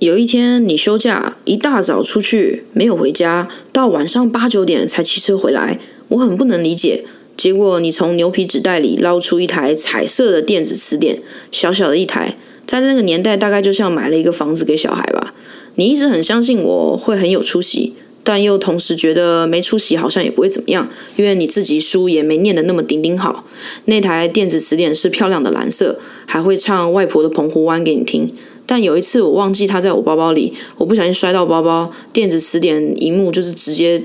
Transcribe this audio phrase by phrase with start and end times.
[0.00, 7.04] 有一天你休假，一大早出去没有回家，到晚上八九点才骑车回来，我很不能理解。
[7.36, 11.20] 结果你从牛皮纸袋里捞出一台彩色的电子词典，
[11.52, 15.34] 小小的一台，在那个年代大概就像买了一个房子给小孩吧。
[15.74, 17.92] 你一直很相信我会很有出息，
[18.24, 23.44] 但又同时觉得没出息好像也不会怎么样，因为你自己书也没念得那么顶顶好。
[23.84, 28.34] 那台电子词典是漂亮的蓝色，还会唱外婆的澎湖湾给你听。
[28.70, 34.04] 但有一次我忘记它在我包包里，我不小心摔到包包，电子词典荧幕就是直接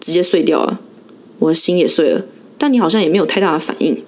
[0.00, 0.80] 直接碎掉了，
[1.40, 2.24] 我的心也碎了。
[2.56, 4.02] 但你好像也没有太大的反应。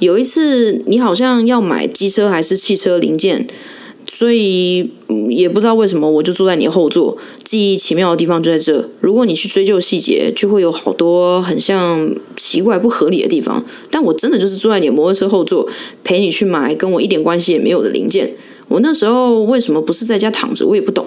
[0.00, 3.46] 有一次，你好像要买机车还是汽车零件，
[4.12, 4.90] 所以
[5.28, 7.16] 也不知道为什么，我就坐在你后座。
[7.44, 13.64] 记忆奇妙的地方就在这，如果你去追究细节，就会有好多很像奇怪不合理的地方。
[13.88, 15.68] 但我真的就是坐在你摩托车后座，
[16.02, 18.32] 陪你去买跟我一点关系也没有的零件。
[18.66, 21.06] 我那时候为什么不是在家躺着，我也不懂。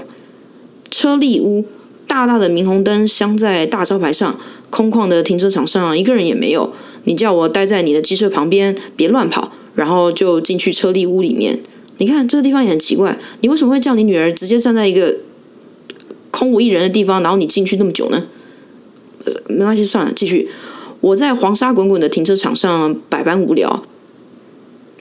[0.90, 1.66] 车立屋，
[2.08, 4.40] 大大的霓虹灯镶在大招牌上。
[4.70, 6.74] 空旷的停车场上，一个人也没有。
[7.04, 11.60] 你叫我待在你的机车旁边，别乱跑，然后就进去车立屋里面。
[12.04, 15.16] 你看这个地方也很奇怪，你为什么会叫你女儿直接站在一个
[16.32, 18.26] 空无一人的地方，然后你进去那么久呢？
[19.24, 20.50] 呃，没关系，算了，继续。
[21.00, 23.86] 我在黄沙滚滚的停车场上百般无聊，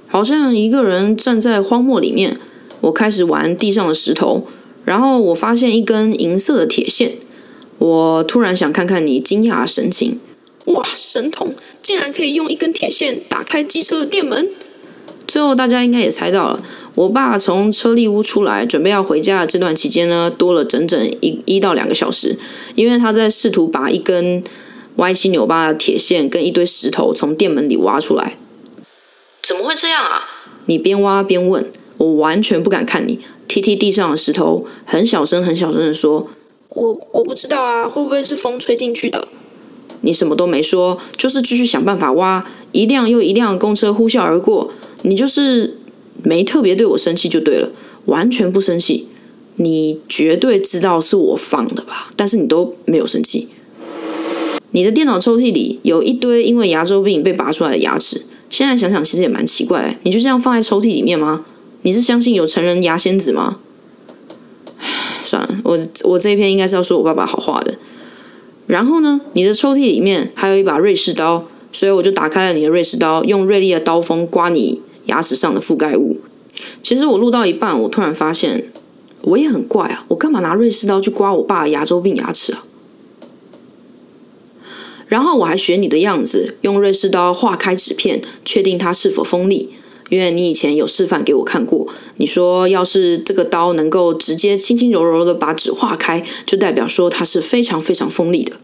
[0.06, 2.38] 好像一个人站在荒漠里面。
[2.82, 4.46] 我开始玩地上的石头，
[4.84, 7.14] 然后我发现一根银色的铁线。
[7.78, 10.20] 我突然想看看你惊讶的神情。
[10.66, 14.48] 哇，神童竟然可以用一根铁线打开机车的电门！
[15.26, 16.62] 最后大家应该也猜到了，
[16.94, 22.38] 我爸从车立屋出来，准备要回家的这段期间呢，多了整整一一到两个小时，
[22.74, 24.42] 因为他在试图把一根
[24.96, 28.36] 歪七扭八的铁线跟一堆石头从店门里挖出来。
[29.42, 30.22] 怎么会这样啊？
[30.66, 36.28] 你边挖边问，我完全不敢看你，踢踢地上的石头，很小声很小声的说。
[36.68, 39.28] 我我不知道啊，会不会是风吹进去的？
[40.00, 42.46] 你什么都没说，就是继续想办法挖。
[42.72, 45.76] 一辆又一辆公车呼啸而过，你就是
[46.22, 47.70] 没特别对我生气就对了，
[48.06, 49.08] 完全不生气。
[49.56, 52.10] 你绝对知道是我放的吧？
[52.16, 53.48] 但是你都没有生气。
[54.70, 59.98] 你的电脑抽屉里有一堆因为牙周病被拔出来的牙齿，现在想想其实也蛮奇怪。
[60.04, 61.44] 你就这样放在抽屉里面吗？
[61.82, 63.58] 你是相信有成人牙仙子吗？
[65.22, 67.74] 算了，我我这一篇应该是要说我爸爸好话的。
[68.66, 76.18] 然后呢，你的抽屉里面还有一把瑞士刀，所以我就打开了你的瑞士刀，用锐利的刀锋刮你牙齿上的覆盖物。
[76.82, 78.70] 其实我录到一半，我突然发现
[79.22, 82.64] 我也很怪啊，我干嘛拿瑞士刀去刮我爸牙周病牙齿啊？
[85.08, 89.74] 然后我还学你的样子，用瑞士刀划开纸片，确定它是否锋利。
[90.08, 91.86] 因为你以前有示范给我看过，
[92.16, 98.56] 你说要是这个刀能够直接轻轻柔柔的把纸划开，就代表说它是非常非常锋利的。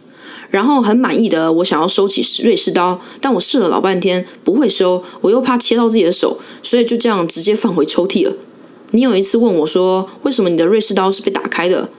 [0.50, 8.34] 然后很满意的，我想要收起瑞士刀，但我试了老半天不会收，我又怕切到自己的手，所以就这样直接放回抽屉了。
[8.92, 11.90] 你有一次问我说，为什么你的瑞士刀是被打开的？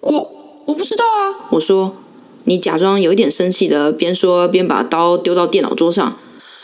[0.00, 1.48] 我我不知道啊。
[1.50, 1.96] 我说，
[2.44, 6.16] 你假装有一点生气的，边说边把刀丢到电脑桌上。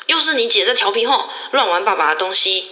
[0.07, 2.65] 又是你姐在调皮后乱玩爸爸的东西。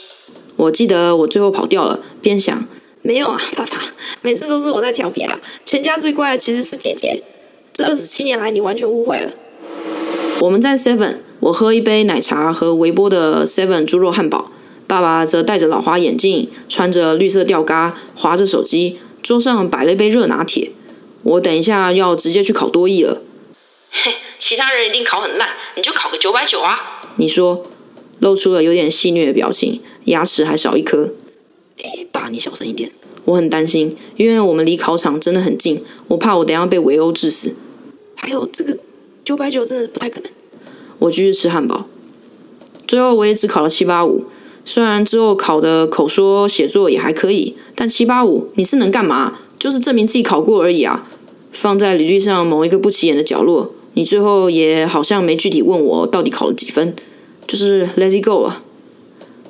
[0.54, 2.64] 我记得我最后跑掉了，边想
[3.00, 3.82] 没有啊，爸爸，
[4.20, 5.40] 每次都是我在调皮啊。
[5.64, 7.24] 全家最乖的其实是姐姐。
[7.72, 9.32] 这二十七年来，你完全误会了。
[10.40, 14.50] 我们在 Seven，我喝一杯奶茶和微波的 Seven 猪肉汉堡，
[14.86, 20.72] 爸爸则戴着老花眼镜，穿着绿色吊嘎，划着手机，桌上摆了一杯热拿铁。
[21.22, 23.22] 我等一下要直接去考多艺了。
[23.90, 27.04] 嘿，其他人一定考很烂，你就考个九百九啊。
[27.16, 27.64] 你说，
[28.18, 31.10] 露出了有点戏谑的表情，牙齿还少一颗。
[31.82, 32.90] 哎，爸，你小声一点，
[33.24, 37.54] 我很担心，因为我们离考场真的很近，我怕我等下被围殴致死。
[38.16, 38.78] 还有这个
[39.24, 40.30] 九百九真的不太可能。
[40.98, 41.86] 我继续吃汉堡，
[42.86, 44.24] 最后我也只考了七八五。
[44.64, 49.38] 虽然之后考的口说写作也还可以，但七八五你是能干嘛？
[49.58, 51.08] 就是证明自己考过而已啊，
[51.50, 53.72] 放在履历上某一个不起眼的角落。
[53.94, 56.94] 你最后也好像没具体问我到底考了几分，
[57.46, 58.62] 就是 let it go 了。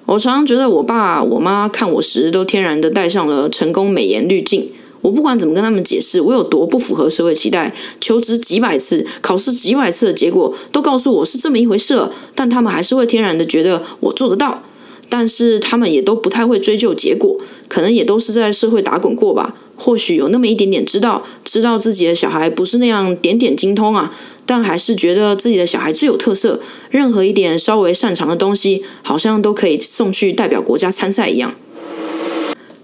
[0.07, 4.69] 我常常觉得我爸我妈看我时都天然的带上了成功美颜滤镜。
[5.01, 14.63] 我不管怎么跟他们解释，我有多不符合社会期待，求职几百次，考试几百次的结果都告诉我是这么一回事了，但他们还是会天然的觉得我做得到。
[15.09, 17.37] 但是他们也都不太会追究结果，
[17.69, 19.55] 可能也都是在社会打滚过吧。
[19.83, 24.15] 或许有那么一点点知道，知道自己的小孩不是那样点点精通啊。
[24.47, 31.55] 但还是觉得自己的小孩最有特色，任何一点稍微擅长的东西，好像都可以送去代表国家参赛一样。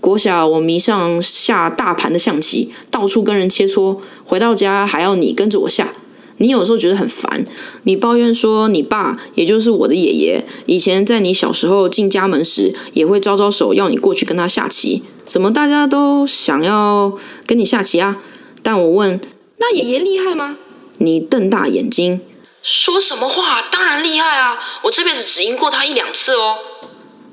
[0.00, 5.92] 国小我迷上下大盘的象棋，到处跟人切磋，回到家还要你跟着我下。
[6.38, 7.44] 你有时候觉得很烦，
[7.84, 15.02] 你抱怨说你爸，也就是我的爷爷，以前在你小时候进家门时，也会招招手要你过去跟他下棋。
[15.26, 17.12] 怎么大家都想要
[17.46, 18.16] 跟你下棋啊？
[18.62, 19.20] 但我问，
[19.58, 20.56] 那爷爷厉害吗？
[20.98, 22.20] 你瞪大眼睛，
[22.62, 23.62] 说什么话？
[23.70, 24.58] 当然厉害啊！
[24.84, 26.56] 我这辈子只赢过他一两次哦。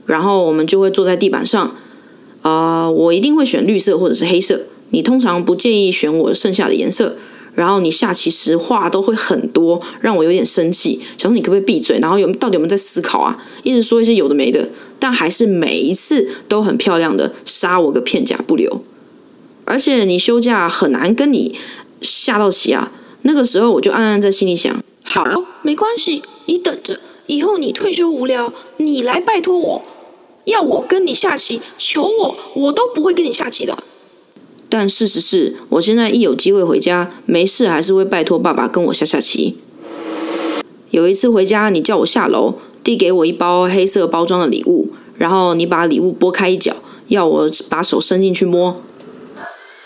[0.06, 1.75] 然后我们就会坐在地板上，
[2.42, 4.63] 啊，我一定会选绿色或者是黑色。
[4.90, 7.18] 你通常不介意选我剩下的颜色。
[7.56, 11.02] 然后你下棋时话都会很多，让我有点生气。
[11.18, 11.98] 想说你可不可以闭嘴？
[12.00, 13.42] 然后有到底有没有在思考啊？
[13.63, 14.69] 一直说一些有的没的，
[15.00, 18.81] 但还是每一次都很漂亮的杀我个片甲不留。
[19.63, 21.57] 而且你休假很难跟你
[22.02, 22.92] 下到棋啊。
[23.24, 25.25] 那个时候我就暗暗在心里想：好，
[25.63, 29.81] 没关系，你等着，以后你退休无聊，你来拜托我，
[30.44, 33.75] 要我跟你下棋，求我，我都不会跟你下棋的。
[34.77, 39.57] 但事实是，我现在一有机会回家，没事还是会拜托爸爸跟我下下棋。
[40.89, 46.75] 有一次回家，你叫我下楼，递给我一包黑色包装的礼物，然后你把礼物拨开一角，
[47.07, 48.83] 要我把手伸进去摸。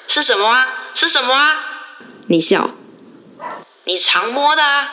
[0.07, 0.65] 是什么啊？
[0.95, 1.51] 是什么啊？
[2.25, 2.71] 你笑。
[3.85, 4.63] 你常摸的。
[4.63, 4.87] 啊。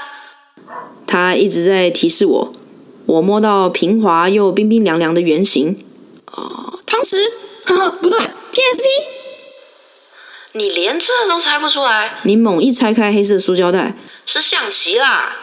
[1.06, 2.52] 他一直在提示我，
[3.06, 5.78] 我摸到平滑又冰冰凉凉的圆形。
[6.26, 7.16] 哦，汤匙？
[8.02, 8.84] 不对，PSP。
[10.56, 12.14] 你连这都猜不出来？
[12.22, 13.94] 你猛一拆开黑色塑胶袋，
[14.24, 15.36] 是象棋啦！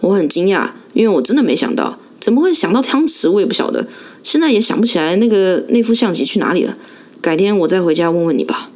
[0.00, 3.30] 我很惊讶，因为我真的没想到，怎么会想到汤匙？
[3.30, 3.86] 我也不晓得，
[4.22, 6.76] 现在也想不起来那个那副象棋去哪里了。
[7.22, 8.68] 改天我再回家问问你吧。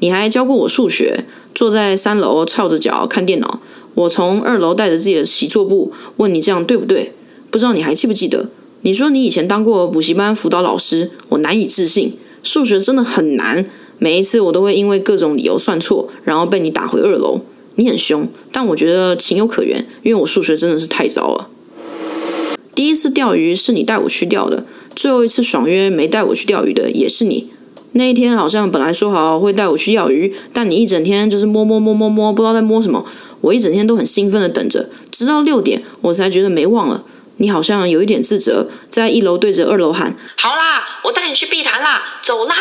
[0.00, 1.24] 你还教过我数学，
[1.54, 3.60] 坐在三楼翘着脚看电脑，
[3.94, 7.14] 我从二楼带着自己的习作簿问你这样对不对？
[7.50, 8.50] 不知道你还记不记得？
[8.82, 13.64] 你说你以前当过补习班辅导老师，我难以置信，数学真的很难。
[13.98, 17.40] 每一次我都会因为各种理由算错，然后被你打回二楼。
[17.78, 21.48] 你很凶，但我觉得情有可原，因为我数学真的是太糟了。
[22.74, 24.64] 第一次钓鱼是你带我去钓的，
[24.94, 27.50] 最后一次爽约没带我去钓鱼的也是你。
[27.92, 33.04] 那一天好像本来说好会带我去钓鱼，但你一整天就是摸摸摸摸摸，不知道在摸什么。
[33.42, 37.04] 我一整天都很兴奋的等着，直到六点我才觉得没忘了。
[37.36, 42.54] 你好像有一点自责，在一楼对着二楼喊：“好啦，我带你去碧潭啦，走啦！”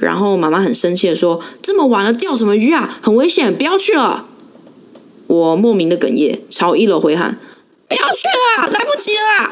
[0.00, 2.98] 然后妈妈很生气的说：“这么晚了，钓什么鱼啊？
[3.02, 4.26] 很危险，不要去了。”
[5.28, 7.38] 我莫名的哽咽，朝一楼回喊
[7.86, 8.26] ：“不要去
[8.58, 9.50] 了，来不及了。”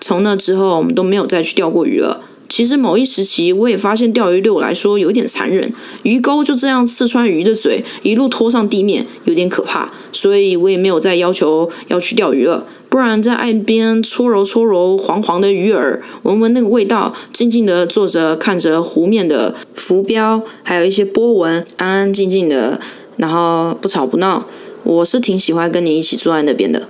[0.00, 2.20] 从那之后，我们都没有再去钓过鱼了。
[2.52, 5.72] 其实某一时期，我也发现钓鱼对我来说有点残忍，
[6.02, 9.90] 鱼钩就这样刺穿鱼的嘴，一路拖上地面，有点可怕。
[10.12, 12.66] 所以我也没有再要求要去钓鱼了。
[12.90, 22.78] 不然在岸边搓揉搓揉黄黄的鱼饵，闻闻那个味道，静静的坐着看着湖面的浮标，还有一些波纹，安安静静的，
[23.16, 24.44] 然后不吵不闹。
[24.84, 26.86] 我是挺喜欢跟你一起坐在那边的。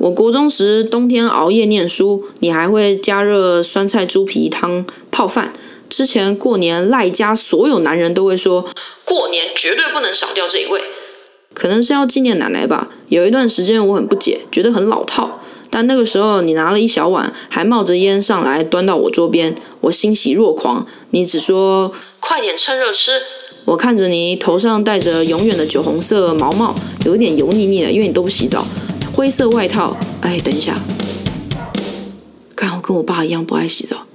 [0.00, 5.52] 我国中时冬天熬夜念书，你还会加热酸菜猪皮汤泡饭。
[5.90, 8.66] 之前过年赖家所有男人都会说，
[9.04, 10.80] 过年绝对不能少掉这一位。
[11.52, 12.88] 可能是要纪念奶奶吧。
[13.10, 15.42] 有一段时间我很不解，觉得很老套。
[15.68, 20.86] 但那个时候你拿了一小碗，还冒着烟上来端到我桌边，我欣喜若狂。
[21.10, 23.20] 你只说快点趁热吃。
[23.66, 28.64] 我看着你头上戴着永远的酒红色毛帽，有一点油腻腻的，因为你都不洗澡。
[29.20, 30.74] 灰色外套，哎，等一下，
[32.56, 34.06] 看我跟我爸一样不爱洗澡。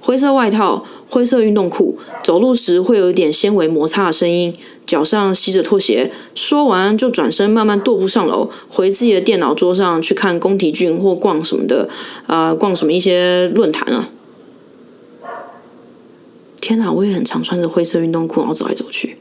[0.00, 4.56] 灰色外套，灰色运动裤，走路时会有一点纤维摩擦的声音。
[4.84, 11.88] 脚上吸着拖鞋，说完就转身慢慢踱步上楼，回自己的电脑桌上去看宫崎骏或逛什么的，
[12.26, 14.08] 啊，逛什么一些论坛啊。
[16.60, 19.18] 天哪，我也很常穿着灰色运动裤然后走来走去。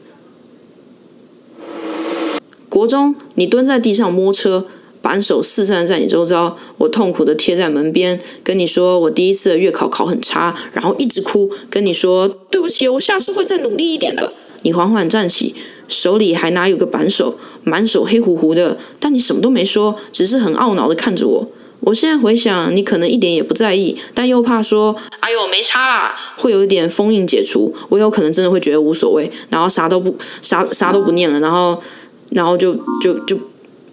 [2.84, 4.66] 国中，你蹲在地上摸车，
[5.02, 14.34] 扳手四散在你周遭，我痛苦的贴在门边，跟你说我第一次的月考考很差，然后一直哭，跟你说对不起，我下次会再努力一点的。
[14.63, 15.56] 你缓缓站起，
[15.88, 21.48] 手里还拿有个扳手，满手黑乎乎的，但你什么都没说，只是很懊恼的看着我。
[21.86, 31.82] 我现在回想，你可能一点也不在意，但又怕说，哎呦，没差啦，会有一点封印解除，我有可能真的会觉得无所谓，然后啥都不啥啥都不念了，然后
[32.34, 33.38] 然后就就就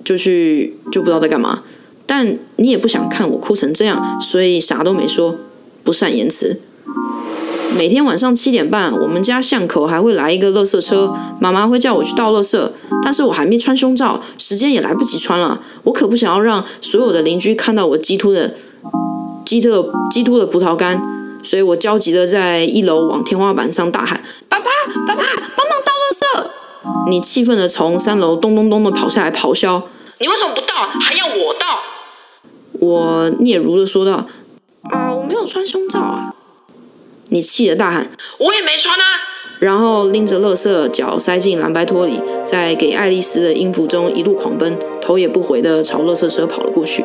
[0.04, 1.62] 就去就不知道在干嘛。
[2.06, 5.37] 但你也不想看我哭成这样，所以啥都没说，
[5.85, 6.61] 不善言辞。
[7.78, 12.68] 每天晚上七点半，我们家巷口还会来一个垃圾车，妈妈会叫我去倒垃圾，
[13.04, 15.61] 但是我还没穿胸罩，时间也来不及穿了。
[15.85, 18.56] 我可不想要让所有的邻居看到我激突的
[19.44, 21.00] 鸡突了激突的葡萄干，
[21.44, 24.20] 所以我焦急的在一楼往天花板上大喊
[24.50, 24.66] ：“爸爸，
[25.06, 25.23] 爸爸，
[25.56, 25.78] 帮忙！”
[27.10, 29.82] 你气愤的从三楼咚咚咚的跑下来咆哮
[30.18, 31.80] ：“你为什么不倒，还要我倒？”
[32.78, 34.26] 我嗫嚅的说道
[34.88, 36.34] ：“啊，我没有穿胸罩啊！”
[37.30, 39.02] 你气得大喊：“我也没穿啊！”
[39.58, 47.04] 然后拎着垃圾，脚塞进蓝白拖里，在给爱丽丝的音符中一路狂奔，头也不回的朝垃圾车跑了过去。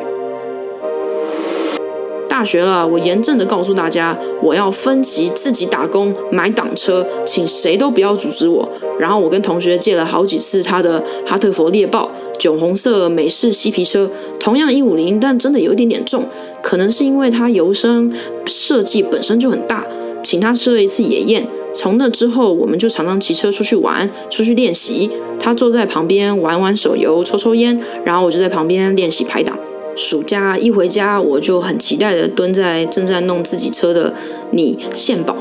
[2.36, 8.68] 大学了，我严正的告诉大家，我要分级自己打工买挡车，请谁都不要阻止我。
[9.00, 16.24] 然后我跟同学借了好几次他的哈特佛猎豹，酒红色美式嬉皮车，同样一五零，但真的有一点点重，
[16.62, 18.12] 可能是因为它油箱
[18.44, 19.86] 设计本身就很大，
[20.22, 21.48] 请他吃了一次野宴。
[21.72, 25.10] 从那之后，我们就常常骑车出去玩，出去练习。
[25.40, 29.58] 他坐在旁边玩玩手游，抽抽烟，然后我就在旁边练习排档。
[29.96, 34.12] 暑假一回家，我就很期待的蹲在正在弄自己车的
[34.50, 35.34] 你献宝。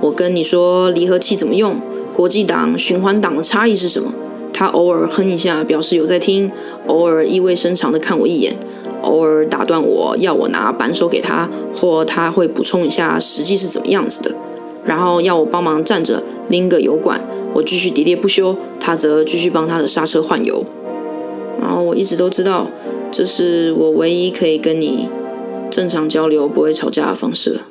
[0.00, 1.80] 我跟你说离合器怎么用，
[2.12, 4.12] 国际档、循环档的差异是什么？
[4.54, 6.48] 他偶尔哼一下，表示有在听；
[6.86, 8.54] 偶尔意味深长的看我一眼；
[9.02, 14.30] 偶尔打断我要我拿扳手给他，或他会补充一下实际是怎么样子的。
[14.84, 17.20] 然后要我帮忙站着拎个油管，
[17.54, 20.64] 我继续喋喋不休，他则继续帮他的刹车换油。
[21.60, 22.68] 然后我一直都知道，
[23.10, 25.08] 这是我唯一可以跟你
[25.70, 27.62] 正常交流、不会吵架的方式了。